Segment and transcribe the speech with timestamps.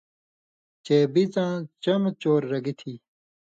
[0.85, 1.53] چے بِڅاں
[1.83, 2.93] چمہۡ چور رگی تھی